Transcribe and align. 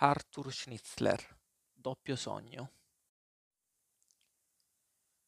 Arthur 0.00 0.52
Schnitzler 0.52 1.40
Doppio 1.72 2.14
sogno 2.14 2.70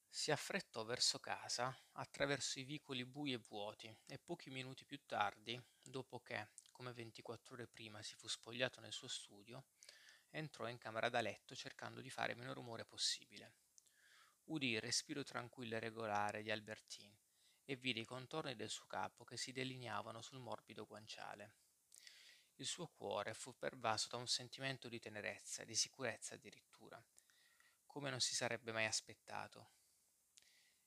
Si 0.08 0.30
affrettò 0.30 0.84
verso 0.84 1.18
casa 1.18 1.76
attraverso 1.94 2.60
i 2.60 2.62
vicoli 2.62 3.04
bui 3.04 3.32
e 3.32 3.38
vuoti 3.38 3.92
e 4.06 4.20
pochi 4.20 4.48
minuti 4.48 4.84
più 4.84 5.00
tardi, 5.06 5.60
dopo 5.82 6.20
che, 6.20 6.50
come 6.70 6.92
ventiquattro 6.92 7.54
ore 7.54 7.66
prima, 7.66 8.00
si 8.02 8.14
fu 8.14 8.28
spogliato 8.28 8.78
nel 8.78 8.92
suo 8.92 9.08
studio, 9.08 9.64
entrò 10.28 10.68
in 10.68 10.78
camera 10.78 11.08
da 11.08 11.20
letto 11.20 11.56
cercando 11.56 12.00
di 12.00 12.08
fare 12.08 12.36
meno 12.36 12.54
rumore 12.54 12.84
possibile. 12.84 13.54
Udì 14.44 14.68
il 14.68 14.80
respiro 14.80 15.24
tranquillo 15.24 15.74
e 15.74 15.80
regolare 15.80 16.44
di 16.44 16.52
Albertine 16.52 17.18
e 17.64 17.74
vide 17.74 17.98
i 17.98 18.04
contorni 18.04 18.54
del 18.54 18.70
suo 18.70 18.86
capo 18.86 19.24
che 19.24 19.36
si 19.36 19.50
delineavano 19.50 20.22
sul 20.22 20.38
morbido 20.38 20.86
guanciale. 20.86 21.69
Il 22.60 22.66
suo 22.66 22.88
cuore 22.88 23.32
fu 23.32 23.56
pervaso 23.56 24.08
da 24.10 24.18
un 24.18 24.28
sentimento 24.28 24.90
di 24.90 24.98
tenerezza, 24.98 25.64
di 25.64 25.74
sicurezza 25.74 26.34
addirittura, 26.34 27.02
come 27.86 28.10
non 28.10 28.20
si 28.20 28.34
sarebbe 28.34 28.70
mai 28.70 28.84
aspettato. 28.84 29.70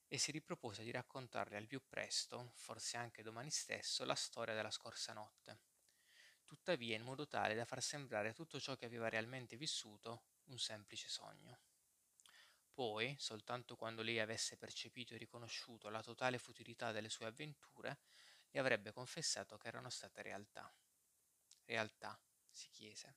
E 0.07 0.19
si 0.19 0.29
ripropose 0.29 0.83
di 0.83 0.91
raccontarle 0.91 1.57
al 1.57 1.65
più 1.65 1.81
presto, 1.87 2.51
forse 2.53 2.97
anche 2.97 3.23
domani 3.23 3.49
stesso, 3.49 4.05
la 4.05 4.13
storia 4.13 4.53
della 4.53 4.69
scorsa 4.69 5.13
notte. 5.13 5.61
Tuttavia 6.45 6.95
in 6.95 7.01
modo 7.01 7.27
tale 7.27 7.55
da 7.55 7.65
far 7.65 7.81
sembrare 7.81 8.33
tutto 8.33 8.59
ciò 8.59 8.75
che 8.75 8.85
aveva 8.85 9.09
realmente 9.09 9.57
vissuto 9.57 10.25
un 10.49 10.59
semplice 10.59 11.09
sogno. 11.09 11.57
Poi, 12.71 13.15
soltanto 13.17 13.75
quando 13.75 14.03
lei 14.03 14.19
avesse 14.19 14.57
percepito 14.57 15.15
e 15.15 15.17
riconosciuto 15.17 15.89
la 15.89 16.03
totale 16.03 16.37
futilità 16.37 16.91
delle 16.91 17.09
sue 17.09 17.25
avventure, 17.25 18.01
le 18.51 18.59
avrebbe 18.59 18.91
confessato 18.91 19.57
che 19.57 19.69
erano 19.69 19.89
state 19.89 20.21
realtà 20.21 20.71
realtà, 21.73 22.17
si 22.51 22.69
chiese. 22.69 23.15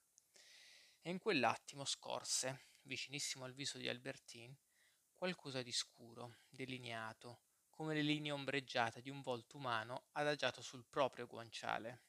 E 1.02 1.10
in 1.10 1.19
quell'attimo 1.19 1.84
scorse, 1.84 2.69
vicinissimo 2.83 3.45
al 3.45 3.52
viso 3.52 3.77
di 3.77 3.89
Albertine, 3.89 4.56
qualcosa 5.12 5.62
di 5.62 5.72
scuro, 5.72 6.39
delineato, 6.48 7.42
come 7.69 7.94
le 7.94 8.00
linee 8.03 8.33
ombreggiate 8.33 9.03
di 9.03 9.11
un 9.11 9.20
volto 9.20 9.58
umano 9.58 10.06
adagiato 10.12 10.62
sul 10.62 10.86
proprio 10.89 11.27
guanciale. 11.27 12.05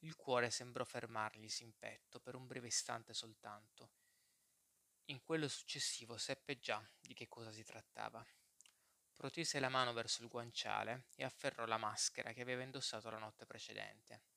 Il 0.00 0.16
cuore 0.16 0.50
sembrò 0.50 0.84
fermarglisi 0.84 1.62
in 1.62 1.78
petto 1.78 2.18
per 2.18 2.34
un 2.34 2.48
breve 2.48 2.66
istante 2.66 3.14
soltanto. 3.14 3.92
In 5.06 5.22
quello 5.22 5.46
successivo 5.46 6.16
seppe 6.16 6.58
già 6.58 6.84
di 6.98 7.14
che 7.14 7.28
cosa 7.28 7.52
si 7.52 7.62
trattava. 7.62 8.26
Protese 9.12 9.60
la 9.60 9.68
mano 9.68 9.92
verso 9.92 10.22
il 10.22 10.28
guanciale 10.28 11.06
e 11.14 11.22
afferrò 11.22 11.64
la 11.66 11.78
maschera 11.78 12.32
che 12.32 12.42
aveva 12.42 12.62
indossato 12.62 13.08
la 13.10 13.18
notte 13.18 13.46
precedente 13.46 14.31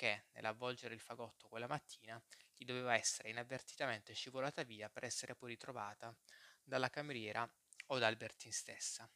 che, 0.00 0.24
nell'avvolgere 0.32 0.94
il 0.94 1.00
fagotto 1.00 1.46
quella 1.46 1.66
mattina, 1.66 2.18
gli 2.56 2.64
doveva 2.64 2.94
essere 2.94 3.28
inavvertitamente 3.28 4.14
scivolata 4.14 4.62
via 4.62 4.88
per 4.88 5.04
essere 5.04 5.34
poi 5.34 5.50
ritrovata 5.50 6.16
dalla 6.64 6.88
cameriera 6.88 7.46
o 7.88 7.98
da 7.98 8.06
Albertine 8.06 8.50
stessa. 8.50 9.06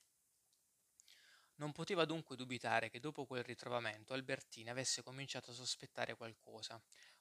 Non 1.54 1.72
poteva 1.72 2.04
dunque 2.04 2.36
dubitare 2.36 2.90
che 2.90 3.00
dopo 3.00 3.24
quel 3.24 3.44
ritrovamento 3.44 4.12
Albertine 4.12 4.68
avesse 4.68 5.02
cominciato 5.02 5.52
a 5.52 5.54
sospettare 5.54 6.16
qualcosa, 6.16 6.78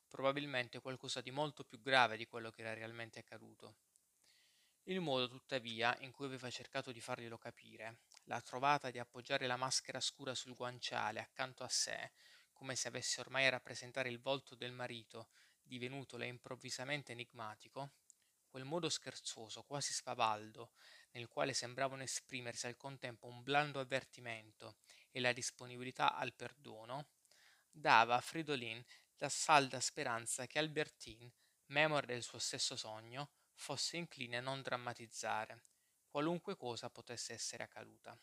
probabilmente 0.09 0.81
qualcosa 0.81 1.21
di 1.21 1.31
molto 1.31 1.63
più 1.63 1.79
grave 1.79 2.17
di 2.17 2.27
quello 2.27 2.49
che 2.49 2.63
era 2.63 2.73
realmente 2.73 3.19
accaduto. 3.19 3.77
Il 4.87 4.99
modo, 4.99 5.29
tuttavia, 5.29 5.95
in 5.99 6.11
cui 6.11 6.25
aveva 6.25 6.49
cercato 6.49 6.91
di 6.91 6.99
farglielo 6.99 7.37
capire, 7.37 7.99
la 8.25 8.41
trovata 8.41 8.91
di 8.91 8.99
appoggiare 8.99 9.47
la 9.47 9.55
maschera 9.55 10.01
scura 10.01 10.35
sul 10.35 10.53
guanciale 10.53 11.21
accanto 11.21 11.63
a 11.63 11.69
sé, 11.69 12.11
come 12.53 12.75
se 12.75 12.87
avesse 12.87 13.19
ormai 13.19 13.45
a 13.47 13.51
rappresentare 13.51 14.09
il 14.09 14.19
volto 14.19 14.55
del 14.55 14.71
marito, 14.71 15.29
divenutole 15.61 16.27
improvvisamente 16.27 17.11
enigmatico, 17.11 17.91
quel 18.47 18.65
modo 18.65 18.87
scherzoso, 18.87 19.63
quasi 19.63 19.93
spavaldo, 19.93 20.73
nel 21.11 21.27
quale 21.27 21.53
sembravano 21.53 22.03
esprimersi 22.03 22.67
al 22.67 22.77
contempo 22.77 23.27
un 23.27 23.41
blando 23.41 23.79
avvertimento 23.79 24.77
e 25.09 25.19
la 25.19 25.33
disponibilità 25.33 26.15
al 26.15 26.33
perdono, 26.33 27.07
dava 27.71 28.15
a 28.15 28.21
Fridolin 28.21 28.83
la 29.17 29.29
salda 29.29 29.79
speranza 29.79 30.45
che 30.45 30.59
Albertine, 30.59 31.31
memore 31.67 32.05
del 32.05 32.21
suo 32.21 32.39
stesso 32.39 32.75
sogno, 32.75 33.31
fosse 33.53 33.97
incline 33.97 34.37
a 34.37 34.41
non 34.41 34.61
drammatizzare, 34.61 35.63
qualunque 36.07 36.55
cosa 36.55 36.89
potesse 36.89 37.33
essere 37.33 37.63
accaduta. 37.63 38.15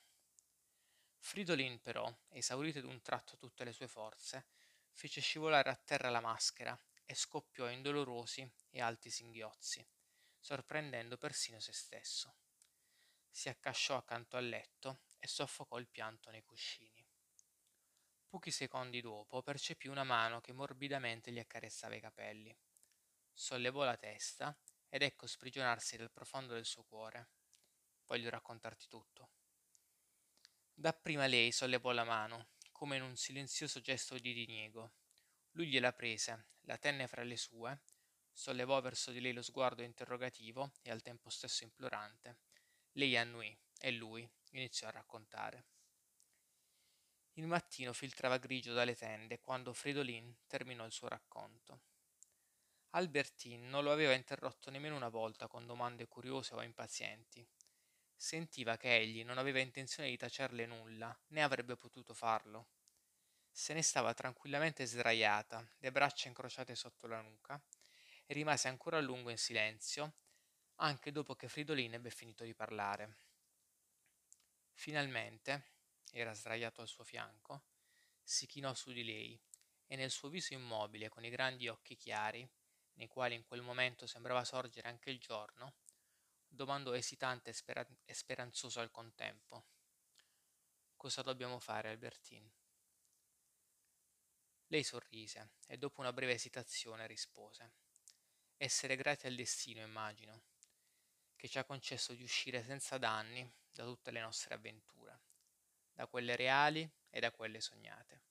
Fridolin 1.22 1.80
però, 1.80 2.12
esaurite 2.30 2.80
d'un 2.80 3.00
tratto 3.02 3.36
tutte 3.36 3.62
le 3.62 3.72
sue 3.72 3.86
forze, 3.86 4.46
fece 4.90 5.20
scivolare 5.20 5.70
a 5.70 5.76
terra 5.76 6.10
la 6.10 6.20
maschera 6.20 6.76
e 7.04 7.14
scoppiò 7.14 7.68
in 7.68 7.82
dolorosi 7.82 8.50
e 8.70 8.80
alti 8.80 9.10
singhiozzi, 9.10 9.86
sorprendendo 10.38 11.16
persino 11.16 11.60
se 11.60 11.72
stesso. 11.72 12.34
Si 13.30 13.48
accasciò 13.48 13.96
accanto 13.96 14.36
al 14.36 14.48
letto 14.48 15.02
e 15.18 15.28
soffocò 15.28 15.78
il 15.78 15.86
pianto 15.86 16.30
nei 16.30 16.42
cuscini. 16.42 17.06
Pochi 18.26 18.50
secondi 18.50 19.00
dopo 19.00 19.42
percepì 19.42 19.88
una 19.88 20.04
mano 20.04 20.40
che 20.40 20.52
morbidamente 20.52 21.30
gli 21.30 21.38
accarezzava 21.38 21.94
i 21.94 22.00
capelli. 22.00 22.56
Sollevò 23.32 23.84
la 23.84 23.96
testa 23.96 24.56
ed 24.88 25.02
ecco 25.02 25.26
sprigionarsi 25.26 25.96
dal 25.96 26.10
profondo 26.10 26.54
del 26.54 26.64
suo 26.64 26.82
cuore. 26.84 27.28
Voglio 28.06 28.30
raccontarti 28.30 28.88
tutto. 28.88 29.30
Dapprima 30.80 31.26
lei 31.26 31.52
sollevò 31.52 31.90
la 31.92 32.04
mano, 32.04 32.52
come 32.72 32.96
in 32.96 33.02
un 33.02 33.14
silenzioso 33.14 33.82
gesto 33.82 34.18
di 34.18 34.32
diniego. 34.32 34.94
Lui 35.50 35.66
gliela 35.66 35.92
prese, 35.92 36.52
la 36.60 36.78
tenne 36.78 37.06
fra 37.06 37.22
le 37.22 37.36
sue, 37.36 37.82
sollevò 38.32 38.80
verso 38.80 39.10
di 39.10 39.20
lei 39.20 39.34
lo 39.34 39.42
sguardo 39.42 39.82
interrogativo 39.82 40.72
e 40.80 40.90
al 40.90 41.02
tempo 41.02 41.28
stesso 41.28 41.64
implorante. 41.64 42.38
Lei 42.92 43.14
annuì 43.14 43.54
e 43.78 43.90
lui 43.90 44.26
iniziò 44.52 44.88
a 44.88 44.92
raccontare. 44.92 45.66
Il 47.34 47.46
mattino 47.46 47.92
filtrava 47.92 48.38
grigio 48.38 48.72
dalle 48.72 48.96
tende 48.96 49.38
quando 49.38 49.74
Fridolin 49.74 50.34
terminò 50.46 50.86
il 50.86 50.92
suo 50.92 51.08
racconto. 51.08 51.82
Albertine 52.92 53.68
non 53.68 53.84
lo 53.84 53.92
aveva 53.92 54.14
interrotto 54.14 54.70
nemmeno 54.70 54.96
una 54.96 55.10
volta 55.10 55.46
con 55.46 55.66
domande 55.66 56.08
curiose 56.08 56.54
o 56.54 56.62
impazienti. 56.62 57.46
Sentiva 58.22 58.76
che 58.76 58.96
egli 58.96 59.24
non 59.24 59.38
aveva 59.38 59.60
intenzione 59.60 60.10
di 60.10 60.16
tacerle 60.18 60.66
nulla, 60.66 61.18
né 61.28 61.42
avrebbe 61.42 61.74
potuto 61.78 62.12
farlo. 62.12 62.68
Se 63.50 63.72
ne 63.72 63.80
stava 63.80 64.12
tranquillamente 64.12 64.84
sdraiata, 64.84 65.66
le 65.78 65.90
braccia 65.90 66.28
incrociate 66.28 66.74
sotto 66.74 67.06
la 67.06 67.22
nuca, 67.22 67.58
e 68.26 68.34
rimase 68.34 68.68
ancora 68.68 68.98
a 68.98 69.00
lungo 69.00 69.30
in 69.30 69.38
silenzio, 69.38 70.16
anche 70.76 71.12
dopo 71.12 71.34
che 71.34 71.48
Fridolin 71.48 71.94
ebbe 71.94 72.10
finito 72.10 72.44
di 72.44 72.52
parlare. 72.52 73.16
Finalmente, 74.74 75.68
era 76.12 76.34
sdraiato 76.34 76.82
al 76.82 76.88
suo 76.88 77.04
fianco, 77.04 77.62
si 78.22 78.44
chinò 78.44 78.74
su 78.74 78.92
di 78.92 79.02
lei 79.02 79.40
e 79.86 79.96
nel 79.96 80.10
suo 80.10 80.28
viso 80.28 80.52
immobile, 80.52 81.08
con 81.08 81.24
i 81.24 81.30
grandi 81.30 81.68
occhi 81.68 81.96
chiari, 81.96 82.46
nei 82.96 83.08
quali 83.08 83.34
in 83.34 83.44
quel 83.44 83.62
momento 83.62 84.06
sembrava 84.06 84.44
sorgere 84.44 84.88
anche 84.88 85.08
il 85.08 85.18
giorno, 85.18 85.76
domandò 86.52 86.92
esitante 86.92 87.50
e, 87.50 87.52
spera- 87.52 87.86
e 88.04 88.12
speranzoso 88.12 88.80
al 88.80 88.90
contempo. 88.90 89.64
Cosa 90.96 91.22
dobbiamo 91.22 91.58
fare, 91.58 91.88
Albertine? 91.88 92.52
Lei 94.66 94.84
sorrise 94.84 95.52
e 95.66 95.78
dopo 95.78 96.00
una 96.00 96.12
breve 96.12 96.34
esitazione 96.34 97.06
rispose. 97.06 97.72
Essere 98.56 98.96
grati 98.96 99.26
al 99.26 99.34
destino, 99.34 99.80
immagino, 99.80 100.42
che 101.34 101.48
ci 101.48 101.58
ha 101.58 101.64
concesso 101.64 102.12
di 102.12 102.22
uscire 102.22 102.62
senza 102.62 102.98
danni 102.98 103.50
da 103.72 103.84
tutte 103.84 104.10
le 104.10 104.20
nostre 104.20 104.54
avventure, 104.54 105.20
da 105.92 106.06
quelle 106.06 106.36
reali 106.36 106.88
e 107.08 107.20
da 107.20 107.30
quelle 107.32 107.60
sognate. 107.60 108.22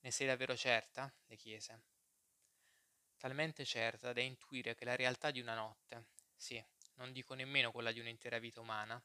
Ne 0.00 0.10
sei 0.10 0.26
davvero 0.26 0.56
certa? 0.56 1.12
le 1.26 1.36
chiese. 1.36 1.82
Talmente 3.16 3.64
certa 3.64 4.12
da 4.12 4.20
intuire 4.20 4.74
che 4.74 4.84
la 4.84 4.96
realtà 4.96 5.30
di 5.30 5.40
una 5.40 5.54
notte, 5.54 6.06
sì, 6.36 6.64
non 6.94 7.12
dico 7.12 7.34
nemmeno 7.34 7.72
quella 7.72 7.92
di 7.92 8.00
un'intera 8.00 8.38
vita 8.38 8.60
umana, 8.60 9.02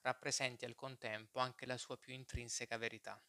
rappresenti 0.00 0.64
al 0.64 0.74
contempo 0.74 1.38
anche 1.38 1.66
la 1.66 1.76
sua 1.76 1.96
più 1.98 2.12
intrinseca 2.12 2.76
verità. 2.76 3.22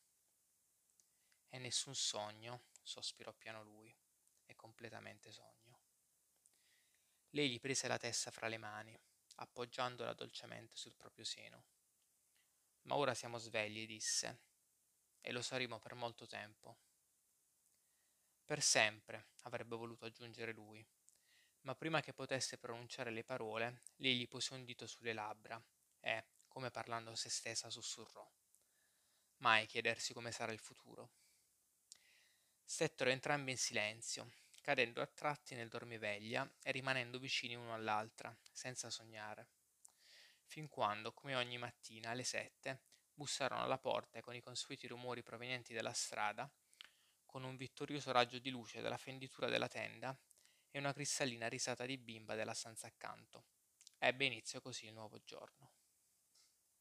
E 1.50 1.58
nessun 1.58 1.96
sogno, 1.96 2.66
sospirò 2.82 3.34
piano 3.34 3.64
lui, 3.64 3.94
è 4.46 4.56
completamente 4.56 5.32
sogno. 5.32 5.80
Lei 7.32 7.50
gli 7.50 7.60
prese 7.60 7.88
la 7.88 7.98
testa 7.98 8.32
fra 8.32 8.48
le 8.48 8.58
mani, 8.58 8.98
appoggiandola 9.36 10.14
dolcemente 10.14 10.76
sul 10.76 10.96
proprio 10.96 11.26
seno. 11.26 11.66
Ma 12.84 12.96
ora 12.96 13.14
siamo 13.14 13.38
svegli, 13.38 13.86
disse, 13.86 14.40
e 15.22 15.32
lo 15.32 15.42
saremo 15.42 15.80
per 15.80 15.94
molto 15.94 16.26
tempo. 16.26 16.78
Per 18.44 18.62
sempre, 18.62 19.28
avrebbe 19.44 19.76
voluto 19.76 20.06
aggiungere 20.06 20.52
lui, 20.52 20.86
ma 21.62 21.76
prima 21.76 22.02
che 22.02 22.14
potesse 22.14 22.58
pronunciare 22.58 23.12
le 23.12 23.24
parole, 23.24 23.84
lei 23.98 24.18
gli 24.18 24.28
pose 24.28 24.54
un 24.54 24.64
dito 24.64 24.88
sulle 24.88 25.14
labbra 25.14 25.62
e, 26.00 26.26
come 26.48 26.72
parlando 26.72 27.12
a 27.12 27.16
se 27.16 27.30
stessa, 27.30 27.70
sussurrò. 27.70 28.28
Mai 29.38 29.66
chiedersi 29.68 30.14
come 30.14 30.32
sarà 30.32 30.52
il 30.52 30.60
futuro. 30.60 31.12
Stettero 32.64 33.10
entrambi 33.10 33.52
in 33.52 33.58
silenzio, 33.58 34.32
cadendo 34.62 35.02
a 35.02 35.08
tratti 35.08 35.56
nel 35.56 35.70
dormiveglia 35.70 36.50
e 36.64 36.72
rimanendo 36.72 37.20
vicini 37.20 37.56
uno 37.56 37.74
all'altra, 37.74 38.36
senza 38.52 38.90
sognare. 38.90 39.50
Fin 40.46 40.68
quando, 40.68 41.14
come 41.14 41.36
ogni 41.36 41.58
mattina 41.58 42.12
alle 42.12 42.24
sette, 42.24 42.84
bussarono 43.14 43.62
alla 43.62 43.78
porta 43.78 44.18
e 44.18 44.22
con 44.22 44.36
i 44.36 44.42
consueti 44.42 44.88
rumori 44.88 45.22
provenienti 45.22 45.74
dalla 45.74 45.94
strada, 45.94 46.52
con 47.26 47.44
un 47.44 47.56
vittorioso 47.56 48.12
raggio 48.12 48.40
di 48.40 48.50
luce 48.50 48.82
dalla 48.82 48.98
fenditura 48.98 49.48
della 49.48 49.68
tenda 49.68 50.18
e 50.72 50.80
una 50.80 50.94
cristallina 50.94 51.48
risata 51.48 51.86
di 51.86 51.98
bimba 51.98 52.36
della 52.36 52.54
stanza 52.54 52.88
accanto. 52.88 53.46
Ebbe 54.00 54.26
inizio 54.26 54.62
così 54.62 54.88
il 54.88 54.94
nuovo 54.94 55.20
giorno. 55.24 55.71